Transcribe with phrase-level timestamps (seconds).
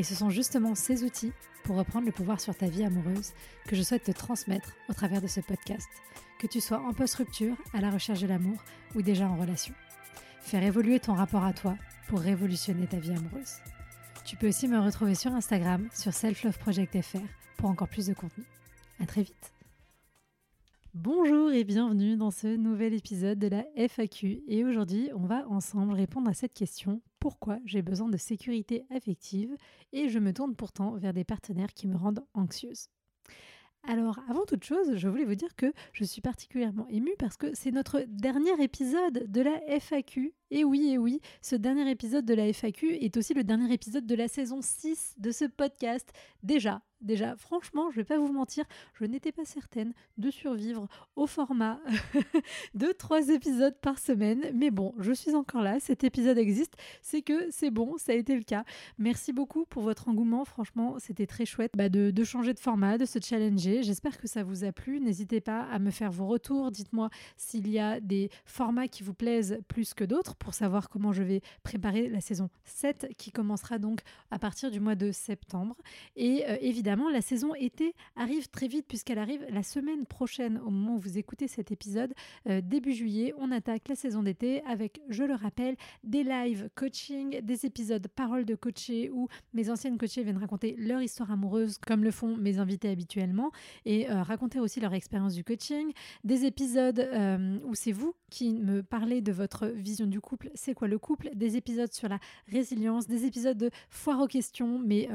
[0.00, 3.34] Et ce sont justement ces outils pour reprendre le pouvoir sur ta vie amoureuse
[3.66, 5.90] que je souhaite te transmettre au travers de ce podcast,
[6.38, 8.56] que tu sois en post-rupture, à la recherche de l'amour
[8.94, 9.74] ou déjà en relation.
[10.40, 11.76] Faire évoluer ton rapport à toi
[12.08, 13.56] pour révolutionner ta vie amoureuse.
[14.24, 17.18] Tu peux aussi me retrouver sur Instagram, sur selfloveproject.fr
[17.58, 18.44] pour encore plus de contenu.
[19.00, 19.52] À très vite.
[20.94, 24.44] Bonjour et bienvenue dans ce nouvel épisode de la FAQ.
[24.48, 29.54] Et aujourd'hui, on va ensemble répondre à cette question pourquoi j'ai besoin de sécurité affective
[29.92, 32.88] et je me tourne pourtant vers des partenaires qui me rendent anxieuse.
[33.84, 37.54] Alors, avant toute chose, je voulais vous dire que je suis particulièrement émue parce que
[37.54, 40.34] c'est notre dernier épisode de la FAQ.
[40.50, 44.06] Et oui, et oui, ce dernier épisode de la FAQ est aussi le dernier épisode
[44.06, 46.12] de la saison 6 de ce podcast.
[46.42, 51.26] Déjà, Déjà, franchement, je vais pas vous mentir, je n'étais pas certaine de survivre au
[51.26, 51.80] format
[52.74, 54.50] de trois épisodes par semaine.
[54.54, 58.16] Mais bon, je suis encore là, cet épisode existe, c'est que c'est bon, ça a
[58.16, 58.64] été le cas.
[58.98, 63.06] Merci beaucoup pour votre engouement, franchement, c'était très chouette bah, de, changer de format, de
[63.06, 63.82] se challenger.
[63.82, 65.00] J'espère que ça vous a plu.
[65.00, 66.70] N'hésitez pas à me faire vos retours.
[66.70, 71.12] Dites-moi s'il y a des formats qui vous plaisent plus que d'autres pour savoir comment
[71.12, 75.76] je vais préparer la saison 7 qui commencera donc à partir du mois de septembre.
[76.16, 80.70] Et euh, évidemment, la saison été arrive très vite puisqu'elle arrive la semaine prochaine au
[80.70, 82.14] moment où vous écoutez cet épisode.
[82.48, 87.40] Euh, début juillet, on attaque la saison d'été avec, je le rappelle, des live coaching,
[87.42, 92.02] des épisodes paroles de coachés où mes anciennes coachées viennent raconter leur histoire amoureuse comme
[92.02, 93.52] le font mes invités habituellement
[93.84, 95.92] et euh, raconter aussi leur expérience du coaching.
[96.24, 97.08] Des épisodes
[97.64, 101.30] où c'est vous qui me parlez de votre vision du couple, c'est quoi le couple,
[101.34, 102.18] des épisodes sur la
[102.48, 105.08] résilience, des épisodes de foire aux questions mais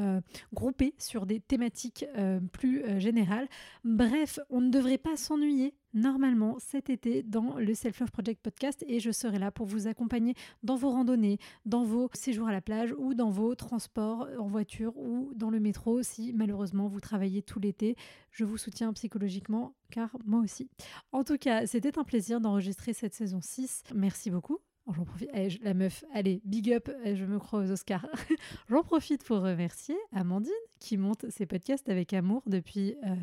[0.53, 3.47] groupés sur des thématiques euh, plus euh, générale.
[3.83, 8.83] Bref, on ne devrait pas s'ennuyer normalement cet été dans le Self Love Project podcast
[8.87, 10.33] et je serai là pour vous accompagner
[10.63, 14.97] dans vos randonnées, dans vos séjours à la plage ou dans vos transports en voiture
[14.97, 17.95] ou dans le métro si malheureusement vous travaillez tout l'été.
[18.31, 20.69] Je vous soutiens psychologiquement car moi aussi.
[21.13, 23.83] En tout cas, c'était un plaisir d'enregistrer cette saison 6.
[23.93, 24.59] Merci beaucoup.
[24.87, 28.05] Oh, j'en profite, allez, la meuf, allez, big up, je me crois aux Oscars.
[28.69, 33.15] J'en profite pour remercier Amandine qui monte ses podcasts avec amour depuis euh,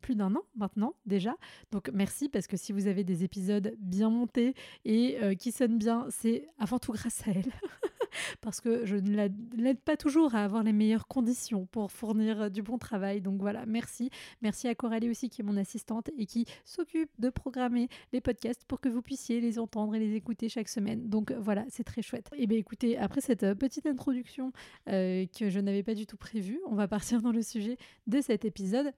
[0.00, 1.36] plus d'un an maintenant déjà.
[1.70, 5.78] Donc merci parce que si vous avez des épisodes bien montés et euh, qui sonnent
[5.78, 7.52] bien, c'est avant tout grâce à elle.
[8.40, 12.48] parce que je ne l'aide pas toujours à avoir les meilleures conditions pour fournir euh,
[12.48, 13.20] du bon travail.
[13.20, 14.10] Donc voilà, merci.
[14.42, 18.64] Merci à Coralie aussi qui est mon assistante et qui s'occupe de programmer les podcasts
[18.64, 21.08] pour que vous puissiez les entendre et les écouter chaque semaine.
[21.08, 22.28] Donc voilà, c'est très chouette.
[22.34, 24.52] Et eh bien écoutez, après cette euh, petite introduction
[24.88, 27.76] euh, que je n'avais pas du tout prévue, on va partir dans le sujet
[28.06, 28.92] de cet épisode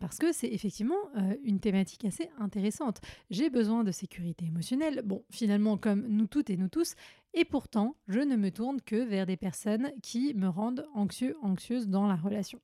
[0.00, 0.96] parce que c'est effectivement
[1.42, 3.00] une thématique assez intéressante.
[3.30, 5.00] J'ai besoin de sécurité émotionnelle.
[5.04, 6.96] Bon, finalement, comme nous toutes et nous tous,
[7.38, 11.86] et pourtant, je ne me tourne que vers des personnes qui me rendent anxieux, anxieuse
[11.86, 12.60] dans la relation.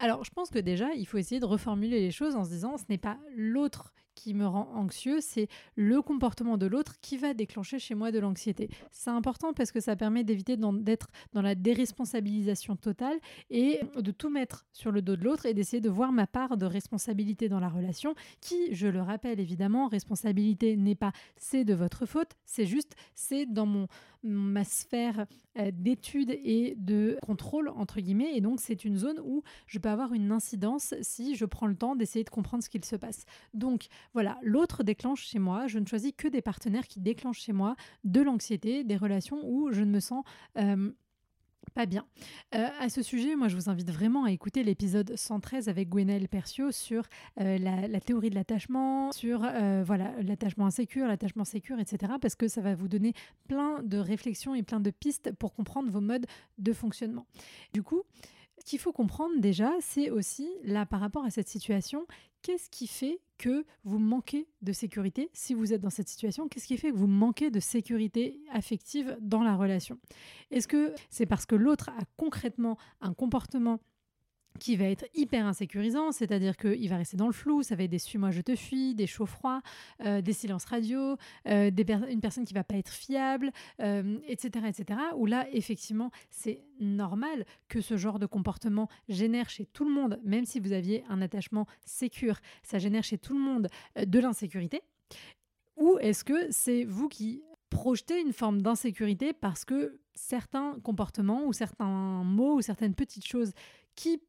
[0.00, 2.76] Alors, je pense que déjà, il faut essayer de reformuler les choses en se disant,
[2.76, 5.46] ce n'est pas l'autre qui me rend anxieux, c'est
[5.76, 8.68] le comportement de l'autre qui va déclencher chez moi de l'anxiété.
[8.90, 13.16] C'est important parce que ça permet d'éviter d'être dans la déresponsabilisation totale
[13.48, 16.56] et de tout mettre sur le dos de l'autre et d'essayer de voir ma part
[16.56, 21.74] de responsabilité dans la relation, qui, je le rappelle évidemment, responsabilité n'est pas c'est de
[21.74, 23.86] votre faute, c'est juste c'est dans mon
[24.22, 25.26] ma sphère
[25.58, 28.36] euh, d'étude et de contrôle, entre guillemets.
[28.36, 31.76] Et donc, c'est une zone où je peux avoir une incidence si je prends le
[31.76, 33.24] temps d'essayer de comprendre ce qu'il se passe.
[33.54, 35.66] Donc, voilà, l'autre déclenche chez moi.
[35.66, 39.72] Je ne choisis que des partenaires qui déclenchent chez moi de l'anxiété, des relations où
[39.72, 40.24] je ne me sens...
[40.56, 40.90] Euh,
[41.78, 42.04] pas bien.
[42.56, 46.26] Euh, à ce sujet, moi, je vous invite vraiment à écouter l'épisode 113 avec Gwenaëlle
[46.26, 47.04] Percio sur
[47.40, 52.14] euh, la, théorie de l'attachement, sur euh, voilà l'attachement insécure, l'attachement sécure, etc.
[52.20, 53.12] Parce que ça va vous donner
[53.46, 56.26] plein de réflexions et plein de pistes pour comprendre vos modes
[56.58, 57.26] de fonctionnement.
[57.72, 58.02] Du coup,
[58.60, 62.06] ce qu'il faut comprendre déjà, c'est aussi, là, par rapport à cette situation,
[62.42, 66.48] qu'est-ce qui fait que vous manquez de sécurité si vous êtes dans cette situation?
[66.48, 69.98] Qu'est-ce qui fait que vous manquez de sécurité affective dans la relation?
[70.50, 73.80] Est-ce que c'est parce que l'autre a concrètement un comportement
[74.58, 77.90] qui va être hyper insécurisant, c'est-à-dire qu'il va rester dans le flou, ça va être
[77.90, 79.62] des suis-moi, je te fuis, des chauds-froids,
[80.04, 81.16] euh, des silences radio,
[81.46, 81.70] euh,
[82.08, 85.00] une personne qui va pas être fiable, etc., euh, etc.
[85.16, 90.20] Où là, effectivement, c'est normal que ce genre de comportement génère chez tout le monde,
[90.24, 94.82] même si vous aviez un attachement sécure, ça génère chez tout le monde de l'insécurité.
[95.76, 101.52] Ou est-ce que c'est vous qui projetez une forme d'insécurité parce que certains comportements ou
[101.52, 103.52] certains mots ou certaines petites choses
[103.94, 104.20] qui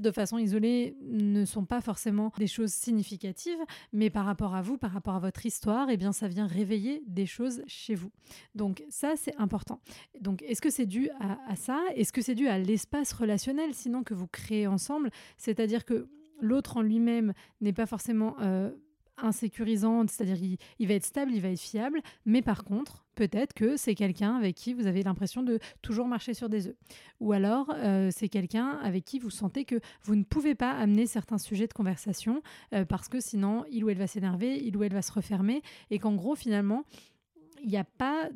[0.00, 3.58] de façon isolée ne sont pas forcément des choses significatives,
[3.92, 7.02] mais par rapport à vous, par rapport à votre histoire, eh bien ça vient réveiller
[7.06, 8.10] des choses chez vous.
[8.54, 9.80] Donc ça c'est important.
[10.20, 11.80] Donc est-ce que c'est dû à, ça?
[11.96, 15.10] Est-ce que c'est dû à l'espace relationnel sinon que vous créez ensemble?
[15.36, 16.08] C'est-à-dire que
[16.40, 18.70] l'autre en lui-même n'est pas forcément euh,
[19.18, 23.76] insécurisante, c'est-à-dire il, va être stable, il va être fiable, mais par contre, peut-être que
[23.76, 26.76] c'est quelqu'un avec qui vous avez l'impression de toujours marcher sur des œufs.
[27.20, 31.06] Ou alors, euh, c'est quelqu'un avec qui vous sentez que vous ne pouvez pas amener
[31.06, 32.42] certains sujets de conversation
[32.74, 35.62] euh, parce que sinon, il ou elle va s'énerver, il ou elle va se refermer,
[35.90, 36.84] et qu'en gros, finalement,
[37.62, 38.30] il n'y a pas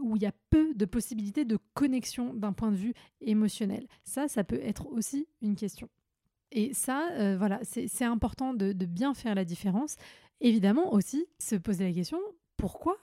[0.00, 3.86] où il y a peu de possibilités de connexion d'un point de vue émotionnel.
[4.04, 5.88] Ça, ça peut être aussi une question.
[6.52, 9.96] Et ça, euh, voilà, c'est important de, bien faire la différence.
[10.40, 12.18] Évidemment aussi, se poser la question,
[12.56, 12.98] pourquoi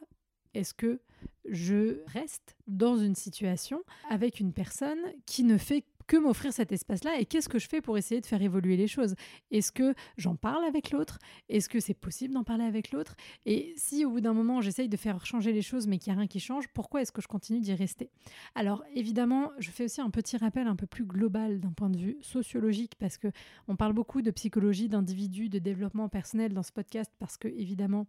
[0.54, 1.02] est-ce que
[1.46, 7.20] je reste dans une situation avec une personne qui ne fait que m'offrir cet espace-là
[7.20, 9.14] et qu'est-ce que je fais pour essayer de faire évoluer les choses?
[9.52, 11.20] Est-ce que j'en parle avec l'autre?
[11.50, 13.16] Est-ce que c'est possible d'en parler avec l'autre?
[13.46, 16.18] Et si au bout d'un moment j'essaye de faire changer les choses mais qu'il n'y
[16.18, 18.10] a rien qui change, pourquoi est-ce que je continue d'y rester?
[18.56, 21.98] Alors évidemment, je fais aussi un petit rappel un peu plus global d'un point de
[21.98, 23.28] vue sociologique parce que
[23.68, 28.08] on parle beaucoup de psychologie, d'individus, de développement personnel dans ce podcast parce que évidemment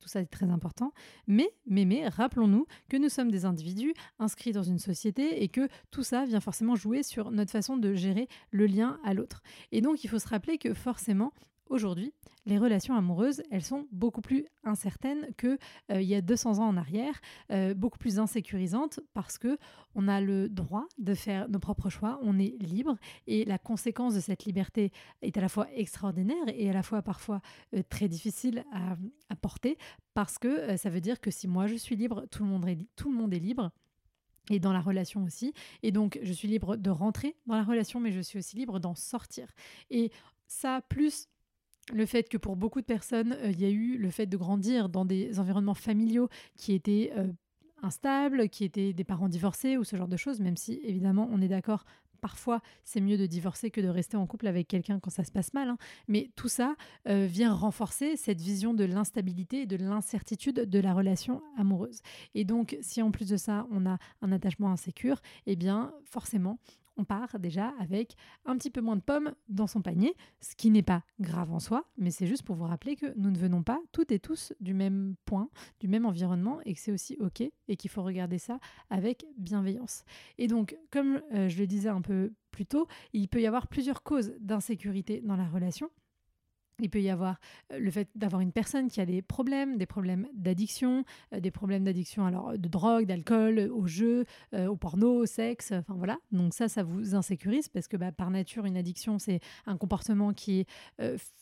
[0.00, 0.92] tout ça est très important.
[1.26, 5.68] Mais, mais, mais, rappelons-nous que nous sommes des individus inscrits dans une société et que
[5.90, 9.42] tout ça vient forcément jouer sur notre façon de gérer le lien à l'autre.
[9.72, 11.32] Et donc, il faut se rappeler que forcément,
[11.70, 12.12] Aujourd'hui,
[12.46, 15.56] les relations amoureuses, elles sont beaucoup plus incertaines que
[15.92, 17.20] euh, y a 200 ans en arrière,
[17.52, 19.56] euh, beaucoup plus insécurisantes parce que
[19.94, 22.96] on a le droit de faire nos propres choix, on est libre
[23.28, 24.90] et la conséquence de cette liberté
[25.22, 27.40] est à la fois extraordinaire et à la fois parfois
[27.76, 28.96] euh, très difficile à,
[29.28, 29.78] à, porter
[30.12, 32.78] parce que ça veut dire que si moi je suis libre, tout le monde est,
[32.96, 33.70] tout le monde est libre
[34.50, 35.52] et dans la relation aussi.
[35.84, 38.80] Et donc, je suis libre de rentrer dans la relation, mais je suis aussi libre
[38.80, 39.46] d'en sortir.
[39.90, 40.10] Et
[40.48, 41.28] ça, plus
[41.92, 44.36] le fait que pour beaucoup de personnes, euh, il y a eu le fait de
[44.36, 47.26] grandir dans des environnements familiaux qui étaient euh,
[47.82, 51.40] instables, qui étaient des parents divorcés ou ce genre de choses, même si évidemment on
[51.40, 51.84] est d'accord,
[52.20, 55.32] parfois c'est mieux de divorcer que de rester en couple avec quelqu'un quand ça se
[55.32, 55.68] passe mal.
[55.68, 55.78] Hein.
[56.08, 56.76] Mais tout ça
[57.08, 62.00] euh, vient renforcer cette vision de l'instabilité et de l'incertitude de la relation amoureuse.
[62.34, 66.58] Et donc si en plus de ça on a un attachement insécure, eh bien forcément
[67.04, 68.14] part déjà avec
[68.44, 71.60] un petit peu moins de pommes dans son panier, ce qui n'est pas grave en
[71.60, 74.52] soi, mais c'est juste pour vous rappeler que nous ne venons pas toutes et tous
[74.60, 75.48] du même point,
[75.80, 78.58] du même environnement, et que c'est aussi OK, et qu'il faut regarder ça
[78.90, 80.04] avec bienveillance.
[80.38, 83.68] Et donc, comme euh, je le disais un peu plus tôt, il peut y avoir
[83.68, 85.90] plusieurs causes d'insécurité dans la relation.
[86.80, 87.38] Il peut y avoir
[87.72, 91.50] euh, le fait d'avoir une personne qui a des problèmes, des problèmes d'addiction, euh, des
[91.50, 94.24] problèmes d'addiction alors de drogue, d'alcool, au jeu,
[94.54, 96.18] euh, au porno, au sexe, voilà.
[96.32, 100.32] Donc ça, ça vous insécurise parce que bah, par nature, une addiction, c'est un comportement
[100.32, 100.66] qui est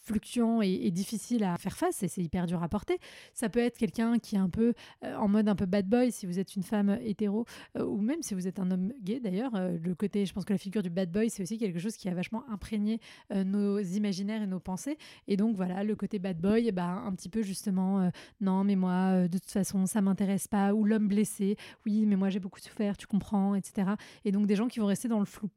[0.02, 2.98] fluctuant et, difficile à faire face et c'est hyper dur à porter.
[3.34, 6.26] Ça peut être quelqu'un qui est un peu en mode un peu bad boy si
[6.26, 7.44] vous êtes une femme hétéro
[7.78, 9.52] ou même si vous êtes un homme gay d'ailleurs.
[9.54, 12.08] le côté, je pense que la figure du bad boy, c'est aussi quelque chose qui
[12.08, 13.00] a vachement imprégné
[13.34, 14.96] nos imaginaires et nos pensées.
[15.28, 18.76] Et donc voilà, le côté bad boy, bah, un petit peu justement, euh, non mais
[18.76, 21.56] moi, euh, de toute façon, ça m'intéresse pas, ou l'homme blessé,
[21.86, 23.92] oui mais moi j'ai beaucoup souffert, tu comprends, etc.
[24.24, 25.50] Et donc des gens qui vont rester dans le flou.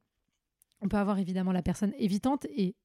[0.82, 2.76] On peut avoir évidemment la personne évitante et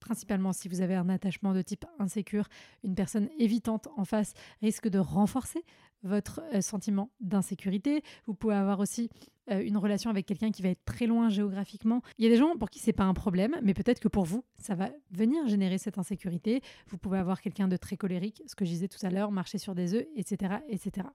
[0.00, 2.46] principalement si vous avez un attachement de type insécure,
[2.82, 5.64] une personne évitante en face risque de renforcer
[6.04, 8.02] votre euh, sentiment d'insécurité.
[8.26, 9.10] Vous pouvez avoir aussi
[9.50, 12.02] euh, une relation avec quelqu'un qui va être très loin géographiquement.
[12.18, 14.24] Il y a des gens pour qui c'est pas un problème, mais peut-être que pour
[14.24, 16.62] vous, ça va venir générer cette insécurité.
[16.88, 19.58] Vous pouvez avoir quelqu'un de très colérique, ce que je disais tout à l'heure, marcher
[19.58, 21.08] sur des œufs, etc., etc.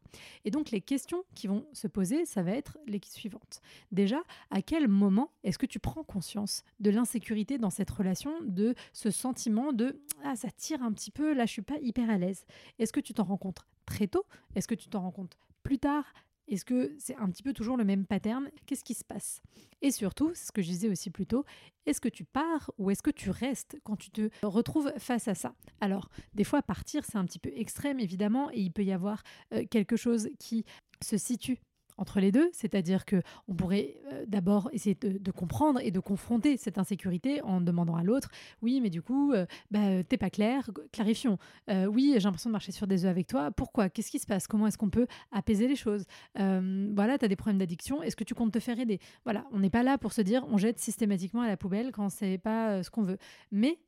[0.46, 3.62] Et donc les questions qui vont se poser, ça va être les suivantes.
[3.92, 8.76] Déjà, à quel moment est-ce que tu prends conscience de l'insécurité dans cette relation, de
[8.94, 12.18] ce sentiment de ah ça tire un petit peu, là je suis pas hyper à
[12.18, 12.46] l'aise.
[12.78, 14.24] Est-ce que tu t'en rends compte très tôt.
[14.56, 16.06] Est-ce que tu t'en rends compte plus tard?
[16.48, 18.50] Est-ce que c'est un petit peu toujours le même pattern?
[18.66, 19.42] Qu'est-ce qui se passe?
[19.82, 21.46] Et surtout, ce que je disais aussi plus tôt,
[21.86, 25.36] est-ce que tu pars ou est-ce que tu restes quand tu te retrouves face à
[25.36, 25.54] ça?
[25.80, 29.22] Alors, des fois, partir, c'est un petit peu extrême, évidemment, et il peut y avoir
[29.54, 30.66] euh, quelque chose qui
[31.04, 31.60] se situe
[32.00, 36.58] entre les deux, c'est-à-dire que on pourrait euh, d'abord essayer de, comprendre et de confronter
[36.58, 38.30] cette insécurité en demandant à l'autre,
[38.62, 41.38] oui, mais du coup, euh, bah, t'es pas clair, clarifions.
[41.68, 43.52] oui, j'ai l'impression de marcher sur des œufs avec toi.
[43.52, 43.90] Pourquoi?
[43.90, 44.48] Qu'est-ce qui se passe?
[44.48, 46.06] Comment est-ce qu'on peut apaiser les choses?
[46.36, 48.02] Voilà, tu as des problèmes d'addiction.
[48.02, 50.46] Est-ce que tu comptes te faire aider Voilà, on n'est pas là pour se dire
[50.50, 53.18] on jette systématiquement à la poubelle quand c'est pas ce qu'on veut.
[53.52, 53.80] Mais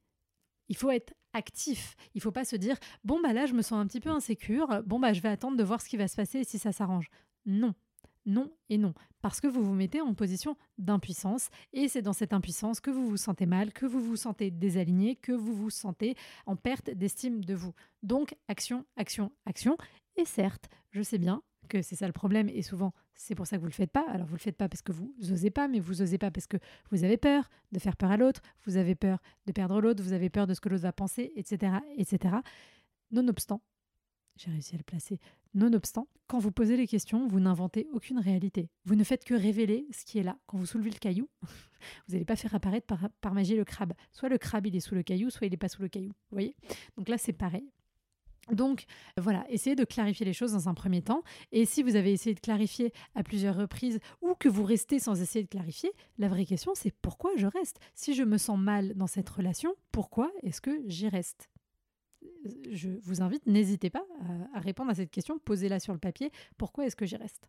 [0.70, 1.96] il faut être actif.
[2.14, 4.84] Il faut pas se dire bon bah là je me sens un petit peu insécure,
[4.86, 6.72] bon bah je vais attendre de voir ce qui va se passer et si ça
[6.72, 7.10] s'arrange.
[7.46, 7.74] Non.
[8.26, 12.34] Non et non, parce que vous vous mettez en position d'impuissance et c'est dans cette
[12.34, 16.16] impuissance que vous vous sentez mal, que vous vous sentez désaligné, que vous vous sentez
[16.46, 17.74] en perte d'estime de vous.
[18.04, 19.76] Donc action, action, action.
[20.18, 23.56] Et certes, je sais bien, que c'est ça le problème et souvent c'est pour ça
[23.56, 24.06] que vous le faites pas.
[24.10, 26.48] Alors vous le faites pas parce que vous osez pas, mais vous osez pas parce
[26.48, 26.58] que
[26.90, 30.14] vous avez peur de faire peur à l'autre, vous avez peur de perdre l'autre, vous
[30.14, 32.36] avez peur de ce que l'autre va penser, etc., etc.
[33.12, 33.62] Nonobstant,
[34.36, 35.20] j'ai réussi à le placer.
[35.54, 38.70] Nonobstant, quand vous posez les questions, vous n'inventez aucune réalité.
[38.86, 40.38] Vous ne faites que révéler ce qui est là.
[40.48, 41.28] Quand vous soulevez le caillou,
[42.08, 42.88] vous n'allez pas faire apparaître
[43.20, 43.94] par, magie le crabe.
[44.14, 46.10] Soit le crabe il est sous le caillou, soit il n'est pas sous le caillou.
[46.10, 46.56] Vous voyez?
[46.96, 47.70] Donc là c'est pareil.
[48.50, 48.86] Donc
[49.18, 51.22] voilà, essayez de clarifier les choses dans un premier temps.
[51.52, 55.22] Et si vous avez essayé de clarifier à plusieurs reprises ou que vous restez sans
[55.22, 57.80] essayer de clarifier, la vraie question c'est pourquoi je reste?
[57.94, 61.50] Si je me sens mal dans cette relation, pourquoi est-ce que j'y reste?
[62.72, 64.06] Je vous invite, n'hésitez pas
[64.54, 67.48] à, répondre à cette question, posez-la sur le papier, pourquoi est-ce que j'y reste?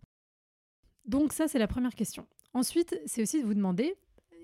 [1.07, 2.27] Donc ça c'est la première question.
[2.55, 3.97] Ensuite, c'est aussi de vous demander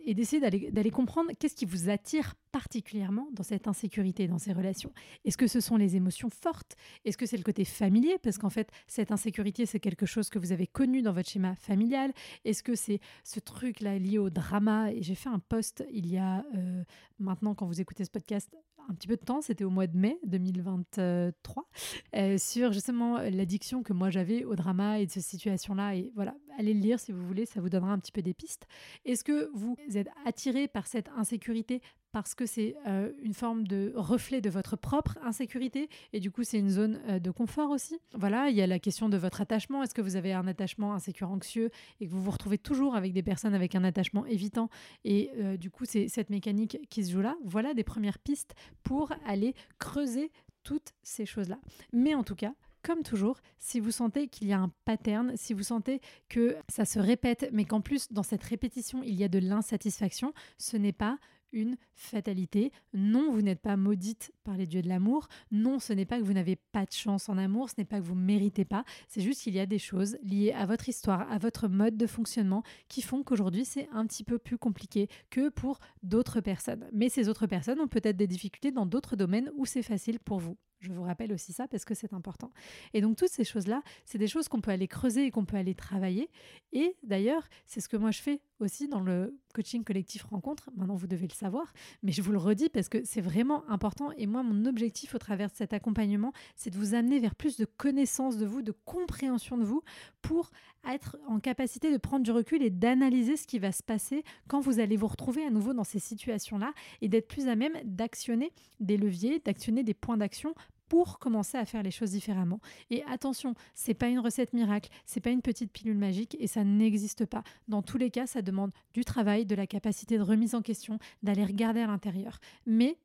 [0.09, 4.91] et d'essayer d'aller comprendre qu'est-ce qui vous attire particulièrement dans cette insécurité, dans ces relations.
[5.27, 6.77] Est-ce que ce sont les émotions fortes?
[7.05, 8.17] Est-ce que c'est le côté familier?
[8.23, 11.55] Parce qu'en fait, cette insécurité, c'est quelque chose que vous avez connu dans votre schéma
[11.57, 12.15] familial.
[12.47, 14.91] Est-ce que c'est ce truc-là lié au drama?
[14.93, 16.83] Et j'ai fait un post il y a euh,
[17.19, 18.51] maintenant, quand vous écoutez ce podcast,
[18.89, 21.69] un petit peu de temps, c'était au mois de mai 2023,
[22.17, 25.95] euh, sur justement l'addiction que moi j'avais au drama et de cette situation-là.
[25.95, 28.35] Et voilà, allez le lire si vous voulez, ça vous donnera un petit peu des
[28.35, 28.67] pistes.
[29.05, 33.93] Est-ce que vous êtes attiré par cette insécurité parce que c'est euh, une forme de
[33.95, 37.99] reflet de votre propre insécurité et du coup c'est une zone euh, de confort aussi.
[38.15, 39.83] Voilà, il y a la question de votre attachement.
[39.83, 43.13] Est-ce que vous avez un attachement insécure anxieux et que vous vous retrouvez toujours avec
[43.13, 44.69] des personnes avec un attachement évitant
[45.05, 47.37] et euh, du coup c'est cette mécanique qui se joue là.
[47.45, 50.31] Voilà des premières pistes pour aller creuser
[50.63, 51.59] toutes ces choses-là.
[51.93, 55.53] Mais en tout cas, comme toujours, si vous sentez qu'il y a un pattern, si
[55.53, 59.29] vous sentez que ça se répète, mais qu'en plus dans cette répétition il y a
[59.29, 61.19] de l'insatisfaction, ce n'est pas
[61.53, 62.73] une fatalité.
[62.93, 65.29] Non, vous n'êtes pas maudite par les dieux de l'amour.
[65.51, 67.99] Non, ce n'est pas que vous n'avez pas de chance en amour, ce n'est pas
[67.99, 68.85] que vous méritez pas.
[69.09, 72.07] C'est juste qu'il y a des choses liées à votre histoire, à votre mode de
[72.07, 76.89] fonctionnement qui font qu'aujourd'hui c'est un petit peu plus compliqué que pour d'autres personnes.
[76.93, 80.39] Mais ces autres personnes ont peut-être des difficultés dans d'autres domaines où c'est facile pour
[80.39, 80.57] vous.
[80.81, 82.53] Je vous rappelle aussi ça parce que c'est important.
[82.95, 85.57] Et donc toutes ces choses-là, c'est des choses qu'on peut aller creuser et qu'on peut
[85.57, 86.31] aller travailler.
[86.73, 90.71] Et d'ailleurs, c'est ce que moi je fais aussi dans le coaching collectif rencontre.
[90.77, 91.73] Maintenant, vous devez le savoir,
[92.03, 94.13] mais je vous le redis parce que c'est vraiment important.
[94.17, 97.57] Et moi, mon objectif au travers de cet accompagnement, c'est de vous amener vers plus
[97.57, 99.83] de connaissance de vous, de compréhension de vous,
[100.23, 100.51] pour
[100.89, 104.61] être en capacité de prendre du recul et d'analyser ce qui va se passer quand
[104.61, 108.53] vous allez vous retrouver à nouveau dans ces situations-là et d'être plus à même d'actionner
[108.81, 110.55] des leviers, d'actionner des points d'action
[110.89, 112.61] pour commencer à faire les choses différemment.
[112.91, 116.65] Et attention, c'est pas une recette miracle, c'est pas une petite pilule magique et ça
[116.65, 117.43] n'existe pas.
[117.69, 120.99] Dans tous les cas, ça demande du travail, de la capacité de remise en question,
[121.23, 122.41] d'aller regarder à l'intérieur.
[122.67, 122.99] Mais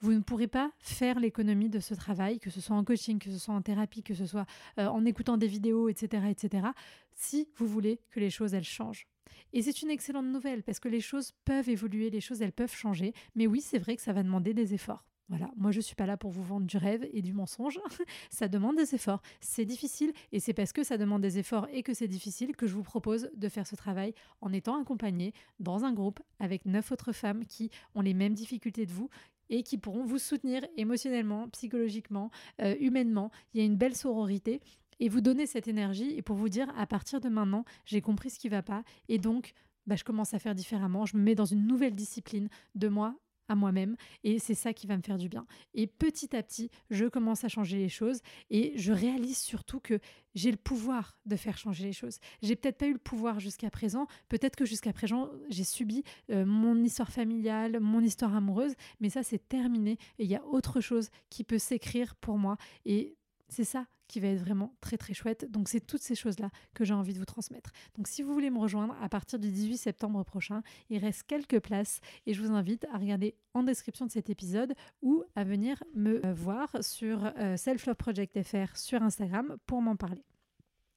[0.00, 3.30] vous ne pourrez pas faire l'économie de ce travail, que ce soit en coaching, que
[3.30, 4.46] ce soit en thérapie, que ce soit
[4.78, 6.68] euh, en écoutant des vidéos, etc., etc.,
[7.14, 9.06] si vous voulez que les choses, elles changent.
[9.52, 12.74] Et c'est une excellente nouvelle parce que les choses peuvent évoluer, les choses, elles peuvent
[12.74, 13.12] changer.
[13.34, 15.04] Mais oui, c'est vrai que ça va demander des efforts.
[15.30, 17.78] Voilà, moi je ne suis pas là pour vous vendre du rêve et du mensonge.
[18.30, 19.22] ça demande des efforts.
[19.40, 22.66] C'est difficile et c'est parce que ça demande des efforts et que c'est difficile que
[22.66, 26.90] je vous propose de faire ce travail en étant accompagné dans un groupe avec neuf
[26.90, 29.08] autres femmes qui ont les mêmes difficultés de vous
[29.50, 33.30] et qui pourront vous soutenir émotionnellement, psychologiquement, euh, humainement.
[33.54, 34.60] Il y a une belle sororité
[34.98, 38.30] et vous donner cette énergie et pour vous dire à partir de maintenant, j'ai compris
[38.30, 39.54] ce qui ne va pas et donc
[39.86, 41.06] bah, je commence à faire différemment.
[41.06, 43.14] Je me mets dans une nouvelle discipline de moi
[43.50, 45.46] à moi-même et c'est ça qui va me faire du bien.
[45.74, 49.98] Et petit à petit, je commence à changer les choses et je réalise surtout que
[50.34, 52.18] j'ai le pouvoir de faire changer les choses.
[52.42, 56.46] J'ai peut-être pas eu le pouvoir jusqu'à présent, peut-être que jusqu'à présent, j'ai subi euh,
[56.46, 60.80] mon histoire familiale, mon histoire amoureuse, mais ça c'est terminé et il y a autre
[60.80, 63.16] chose qui peut s'écrire pour moi et
[63.48, 65.50] c'est ça qui va être vraiment très très chouette.
[65.50, 67.70] Donc c'est toutes ces choses-là que j'ai envie de vous transmettre.
[67.96, 71.60] Donc si vous voulez me rejoindre à partir du 18 septembre prochain, il reste quelques
[71.60, 75.82] places et je vous invite à regarder en description de cet épisode ou à venir
[75.94, 80.24] me voir sur euh, Self Love Project FR sur Instagram pour m'en parler.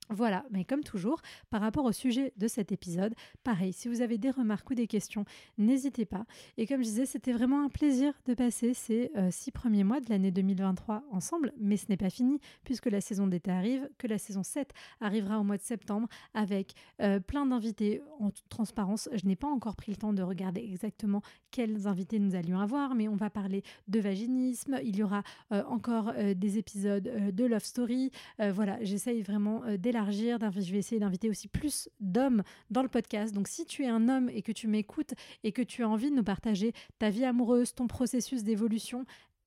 [0.10, 4.18] Voilà, mais comme toujours, par rapport au sujet de cet épisode, pareil, si vous avez
[4.18, 5.24] des remarques ou des questions,
[5.58, 6.26] n'hésitez pas.
[6.58, 10.02] Et comme je disais, c'était vraiment un plaisir de passer ces euh, six premiers mois
[10.02, 14.08] de l'année 2023 ensemble, mais ce n'est pas fini puisque la saison d'été arrive, que
[14.08, 19.08] la saison 7 arrivera au mois de septembre avec euh, plein d'invités en toute transparence.
[19.14, 22.94] Je n'ai pas encore pris le temps de regarder exactement quels invités nous allions avoir,
[22.94, 27.64] mais on va parler de vaginisme, il y aura euh, encore des épisodes de Love
[27.64, 28.12] Story.
[28.40, 29.62] voilà, j'essaye vraiment
[29.94, 33.34] je vais essayer d'inviter aussi plus d'hommes dans le podcast.
[33.34, 36.10] Donc si tu es un homme et que tu m'écoutes et que tu as envie
[36.10, 39.06] de nous partager ta vie amoureuse, ton processus d'évolution,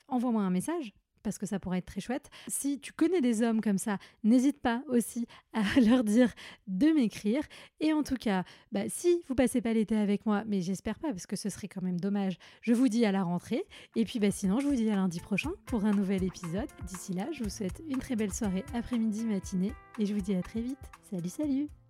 [0.08, 0.92] envoie-moi un message
[1.26, 2.30] parce que ça pourrait être très chouette.
[2.46, 6.32] Si tu connais des hommes comme ça, n'hésite pas aussi à leur dire
[6.68, 7.42] de m'écrire.
[7.80, 11.08] Et en tout cas, bah, si vous passez pas l'été avec moi, mais j'espère pas
[11.08, 13.64] parce que ce serait quand même dommage, je vous dis à la rentrée.
[13.96, 16.68] Et puis bah, sinon, je vous dis à lundi prochain pour un nouvel épisode.
[16.86, 19.72] D'ici là, je vous souhaite une très belle soirée, après-midi, matinée.
[19.98, 20.78] Et je vous dis à très vite.
[21.10, 21.85] Salut, salut